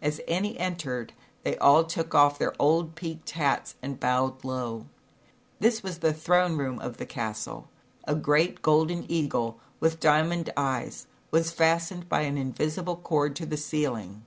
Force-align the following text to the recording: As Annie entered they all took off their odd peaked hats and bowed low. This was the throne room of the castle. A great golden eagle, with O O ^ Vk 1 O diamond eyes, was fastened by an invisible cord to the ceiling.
As 0.00 0.20
Annie 0.28 0.56
entered 0.56 1.14
they 1.42 1.56
all 1.58 1.82
took 1.82 2.14
off 2.14 2.38
their 2.38 2.54
odd 2.62 2.94
peaked 2.94 3.30
hats 3.32 3.74
and 3.82 3.98
bowed 3.98 4.44
low. 4.44 4.86
This 5.58 5.82
was 5.82 5.98
the 5.98 6.12
throne 6.12 6.56
room 6.56 6.78
of 6.78 6.98
the 6.98 7.04
castle. 7.06 7.68
A 8.04 8.14
great 8.14 8.62
golden 8.62 9.04
eagle, 9.10 9.58
with 9.80 9.94
O 9.94 9.94
O 9.94 9.98
^ 9.98 9.98
Vk 9.98 9.98
1 9.98 9.98
O 10.20 10.22
diamond 10.22 10.52
eyes, 10.56 11.06
was 11.32 11.50
fastened 11.50 12.08
by 12.08 12.20
an 12.20 12.38
invisible 12.38 12.94
cord 12.98 13.34
to 13.34 13.46
the 13.46 13.56
ceiling. 13.56 14.24